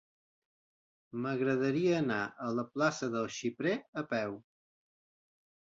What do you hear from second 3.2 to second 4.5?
Xiprer a peu.